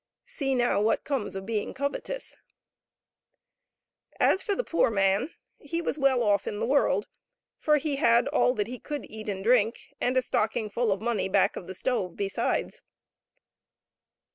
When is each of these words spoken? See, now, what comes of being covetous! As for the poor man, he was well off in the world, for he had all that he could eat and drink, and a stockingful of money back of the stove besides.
See, 0.25 0.55
now, 0.55 0.81
what 0.81 1.03
comes 1.03 1.35
of 1.35 1.45
being 1.45 1.75
covetous! 1.75 2.35
As 4.19 4.41
for 4.41 4.55
the 4.55 4.63
poor 4.63 4.89
man, 4.89 5.29
he 5.59 5.79
was 5.79 5.99
well 5.99 6.23
off 6.23 6.47
in 6.47 6.57
the 6.57 6.65
world, 6.65 7.07
for 7.59 7.77
he 7.77 7.97
had 7.97 8.27
all 8.29 8.55
that 8.55 8.65
he 8.65 8.79
could 8.79 9.05
eat 9.11 9.29
and 9.29 9.43
drink, 9.43 9.93
and 10.01 10.17
a 10.17 10.23
stockingful 10.23 10.91
of 10.91 11.01
money 11.01 11.29
back 11.29 11.55
of 11.55 11.67
the 11.67 11.75
stove 11.75 12.15
besides. 12.15 12.81